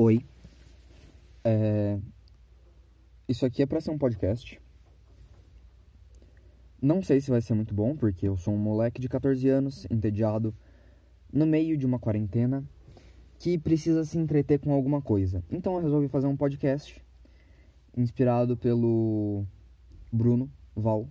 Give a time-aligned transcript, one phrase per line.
[0.00, 0.24] Oi.
[1.42, 1.98] É...
[3.28, 4.60] Isso aqui é pra ser um podcast.
[6.80, 9.88] Não sei se vai ser muito bom, porque eu sou um moleque de 14 anos,
[9.90, 10.54] entediado,
[11.32, 12.62] no meio de uma quarentena,
[13.40, 15.42] que precisa se entreter com alguma coisa.
[15.50, 17.04] Então eu resolvi fazer um podcast
[17.96, 19.44] inspirado pelo
[20.12, 21.08] Bruno Val,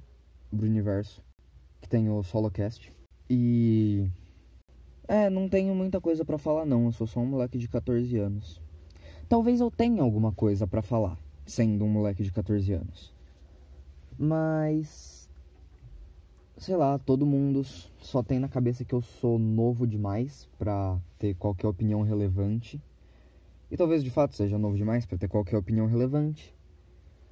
[0.50, 1.22] Bruniverso,
[1.82, 2.94] que tem o Solocast.
[3.30, 4.10] E.
[5.10, 6.86] É, não tenho muita coisa para falar, não.
[6.86, 8.66] Eu sou só um moleque de 14 anos.
[9.30, 13.14] Talvez eu tenha alguma coisa para falar, sendo um moleque de 14 anos.
[14.18, 15.30] Mas.
[16.58, 17.62] Sei lá, todo mundo
[18.00, 22.82] só tem na cabeça que eu sou novo demais pra ter qualquer opinião relevante.
[23.70, 26.56] E talvez de fato seja novo demais para ter qualquer opinião relevante.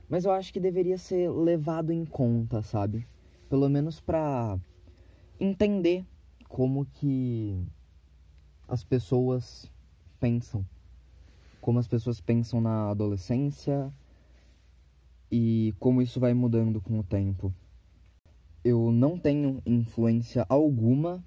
[0.10, 3.08] Mas eu acho que deveria ser levado em conta, sabe?
[3.50, 4.60] Pelo menos pra
[5.40, 6.06] entender
[6.50, 7.58] como que
[8.68, 9.72] as pessoas
[10.20, 10.64] pensam
[11.66, 13.92] como as pessoas pensam na adolescência
[15.32, 17.52] e como isso vai mudando com o tempo.
[18.64, 21.26] Eu não tenho influência alguma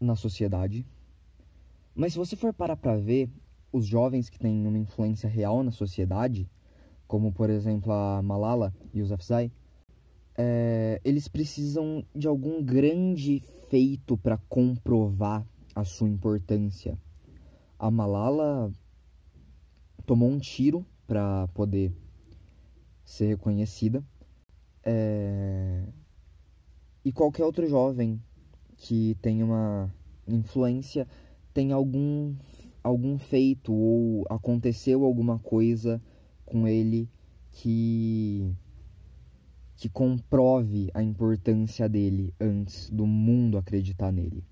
[0.00, 0.86] na sociedade,
[1.94, 3.28] mas se você for parar para ver
[3.70, 6.48] os jovens que têm uma influência real na sociedade,
[7.06, 9.52] como por exemplo a Malala Yousafzai,
[10.38, 16.98] é, eles precisam de algum grande feito para comprovar a sua importância.
[17.78, 18.72] A Malala
[20.08, 21.92] tomou um tiro para poder
[23.04, 24.02] ser reconhecida.
[24.82, 25.84] É...
[27.04, 28.18] E qualquer outro jovem
[28.74, 29.94] que tenha uma
[30.26, 31.06] influência
[31.52, 32.34] tem algum,
[32.82, 36.00] algum feito ou aconteceu alguma coisa
[36.46, 37.06] com ele
[37.52, 38.56] que
[39.76, 44.44] que comprove a importância dele antes do mundo acreditar nele.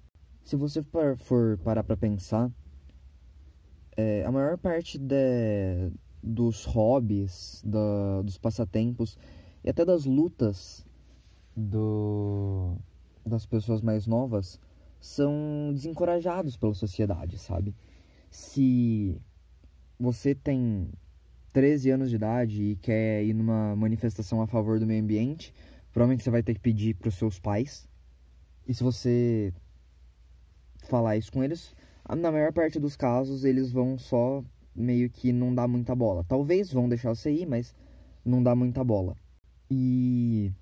[0.44, 0.82] Se você
[1.16, 2.48] for parar para pensar,
[3.97, 5.91] é, a maior parte de,
[6.22, 9.19] dos hobbies, da, dos passatempos
[9.64, 10.84] e até das lutas
[11.56, 12.76] do,
[13.25, 14.60] das pessoas mais novas
[15.00, 17.75] são desencorajados pela sociedade, sabe?
[18.31, 19.16] Se
[19.99, 20.88] você tem
[21.53, 25.54] 13 anos de idade e quer ir numa manifestação a favor do meio ambiente,
[25.93, 27.88] provavelmente você vai ter que pedir para os seus pais.
[28.66, 29.54] E se você
[30.82, 31.75] falar isso com eles,
[32.15, 34.44] na maior parte dos casos eles vão só
[34.75, 36.25] meio que não dar muita bola.
[36.25, 37.75] Talvez vão deixar você ir, mas
[38.25, 39.17] não dá muita bola.
[39.71, 40.53] E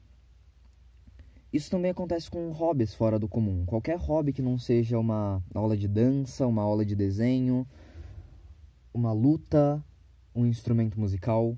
[1.53, 3.65] isso também acontece com hobbies fora do comum.
[3.67, 7.67] Qualquer hobby que não seja uma aula de dança, uma aula de desenho,
[8.93, 9.85] uma luta,
[10.35, 11.55] um instrumento musical,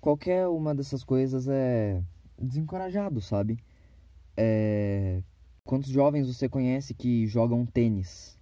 [0.00, 2.02] qualquer uma dessas coisas é
[2.38, 3.58] desencorajado, sabe?
[4.36, 5.22] É...
[5.64, 8.38] Quantos jovens você conhece que jogam tênis?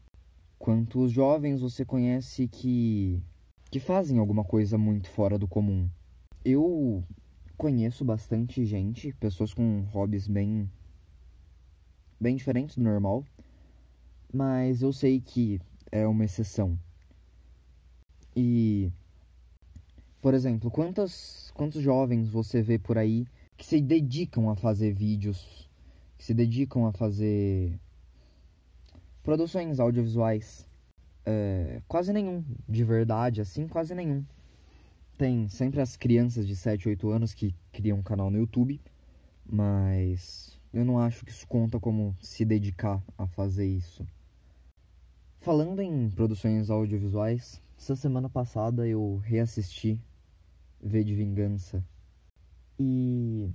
[0.62, 3.20] Quantos jovens você conhece que
[3.68, 5.90] que fazem alguma coisa muito fora do comum?
[6.44, 7.02] Eu
[7.58, 10.70] conheço bastante gente, pessoas com hobbies bem
[12.20, 13.24] bem diferentes do normal,
[14.32, 16.78] mas eu sei que é uma exceção.
[18.36, 18.92] E
[20.20, 25.68] por exemplo, quantos quantos jovens você vê por aí que se dedicam a fazer vídeos,
[26.16, 27.80] que se dedicam a fazer
[29.22, 30.68] Produções audiovisuais,
[31.24, 34.24] é, quase nenhum, de verdade, assim, quase nenhum.
[35.16, 38.80] Tem sempre as crianças de 7, 8 anos que criam um canal no YouTube,
[39.46, 44.04] mas eu não acho que isso conta como se dedicar a fazer isso.
[45.38, 50.00] Falando em produções audiovisuais, essa semana passada eu reassisti
[50.80, 51.84] V de Vingança
[52.78, 53.50] e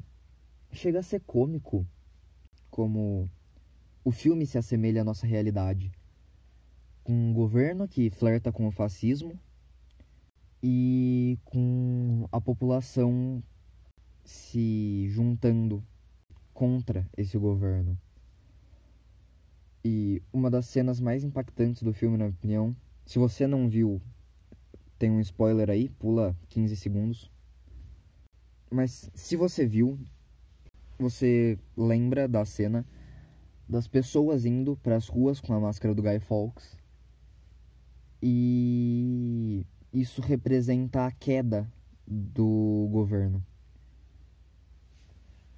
[0.71, 1.85] chega a ser cômico
[2.69, 3.29] como
[4.07, 5.91] o filme se assemelha à nossa realidade.
[7.03, 9.37] Com um governo que flerta com o fascismo
[10.63, 13.43] e com a população
[14.23, 15.83] se juntando
[16.53, 17.99] contra esse governo.
[19.83, 22.75] E uma das cenas mais impactantes do filme, na minha opinião,
[23.05, 24.01] se você não viu,
[24.97, 27.29] tem um spoiler aí, pula 15 segundos.
[28.71, 29.99] Mas se você viu,
[30.97, 32.85] você lembra da cena
[33.67, 36.77] das pessoas indo para as ruas com a máscara do Guy Fawkes.
[38.21, 41.71] E isso representa a queda
[42.05, 43.45] do governo.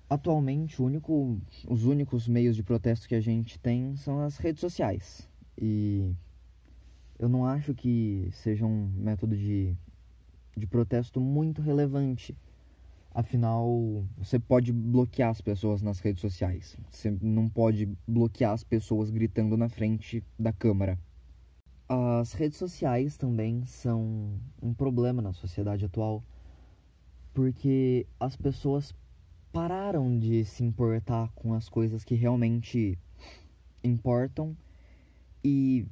[0.09, 5.29] Atualmente, único, os únicos meios de protesto que a gente tem são as redes sociais.
[5.55, 6.11] E
[7.19, 9.77] eu não acho que seja um método de,
[10.57, 12.35] de protesto muito relevante
[13.13, 16.77] Afinal, você pode bloquear as pessoas nas redes sociais.
[16.91, 20.97] Você não pode bloquear as pessoas gritando na frente da câmera.
[21.87, 26.23] As redes sociais também são um problema na sociedade atual,
[27.33, 28.93] porque as pessoas
[29.51, 32.97] pararam de se importar com as coisas que realmente
[33.83, 34.55] importam
[35.43, 35.87] e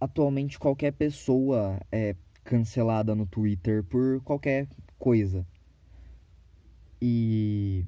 [0.00, 4.68] atualmente qualquer pessoa é cancelada no Twitter por qualquer
[4.98, 5.46] coisa.
[7.00, 7.84] E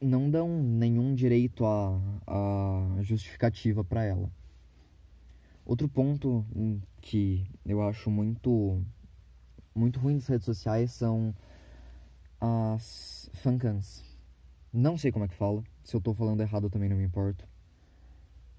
[0.00, 1.98] não dão nenhum direito a,
[3.02, 4.30] justificativa para ela.
[5.64, 6.44] Outro ponto
[7.00, 8.82] que eu acho muito
[9.74, 11.34] muito ruim das redes sociais são
[12.40, 14.04] as fancams.
[14.72, 15.62] Não sei como é que fala.
[15.84, 17.46] Se eu tô falando errado eu também não me importo.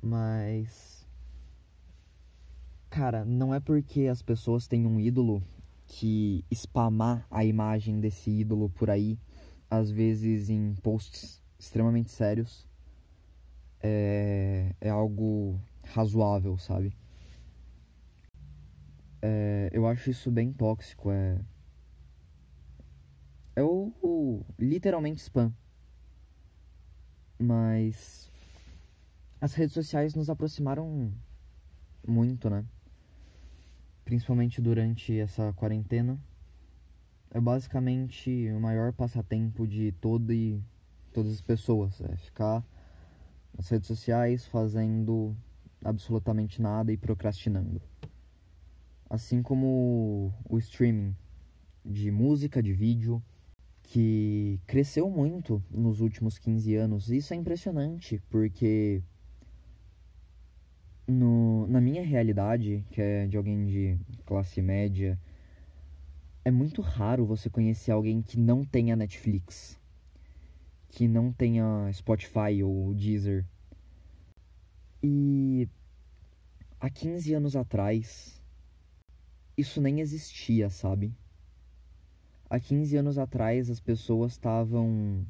[0.02, 1.06] Mas
[2.90, 5.44] cara, não é porque as pessoas têm um ídolo
[5.88, 9.18] que spamar a imagem desse ídolo por aí,
[9.70, 12.68] às vezes em posts extremamente sérios,
[13.82, 16.96] é, é algo razoável, sabe?
[19.22, 21.12] É, eu acho isso bem tóxico.
[21.12, 21.40] É,
[23.56, 25.54] é o, o literalmente spam.
[27.40, 28.32] Mas
[29.40, 31.12] as redes sociais nos aproximaram
[32.08, 32.66] muito, né?
[34.14, 36.20] Principalmente durante essa quarentena.
[37.32, 40.62] É basicamente o maior passatempo de todo e
[41.12, 42.00] todas as pessoas.
[42.00, 42.64] É ficar
[43.58, 45.36] nas redes sociais fazendo
[45.84, 47.82] absolutamente nada e procrastinando.
[49.10, 51.16] Assim como o streaming
[51.84, 53.20] de música, de vídeo,
[53.82, 57.10] que cresceu muito nos últimos 15 anos.
[57.10, 59.02] Isso é impressionante, porque
[61.08, 65.20] no, na minha realidade, que é de alguém de classe média,
[66.46, 69.82] é muito raro você conhecer alguém que não tenha Netflix
[70.94, 73.44] que não tenha Spotify ou Deezer.
[75.02, 75.68] E
[76.80, 78.40] há 15 anos atrás,
[79.58, 81.12] isso nem existia, sabe?
[82.48, 85.26] Há 15 anos atrás as pessoas estavam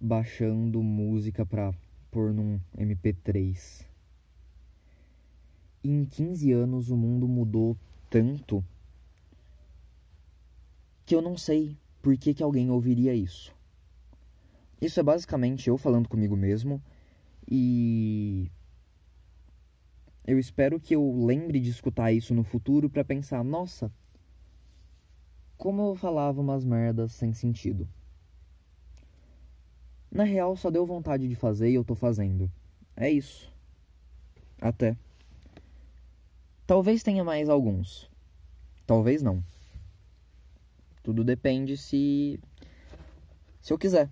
[0.00, 1.74] baixando música pra
[2.10, 3.86] pôr num MP3.
[5.84, 7.76] Em 15 anos o mundo mudou
[8.08, 8.64] tanto
[11.04, 13.54] que eu não sei por que, que alguém ouviria isso.
[14.80, 16.82] Isso é basicamente eu falando comigo mesmo
[17.50, 18.50] e
[20.26, 23.92] eu espero que eu lembre de escutar isso no futuro para pensar, nossa,
[25.58, 27.86] como eu falava umas merdas sem sentido.
[30.10, 32.50] Na real, só deu vontade de fazer e eu tô fazendo.
[32.96, 33.52] É isso.
[34.60, 34.96] Até.
[36.66, 38.10] Talvez tenha mais alguns.
[38.86, 39.42] Talvez não.
[41.02, 42.40] Tudo depende se
[43.60, 44.08] se eu quiser.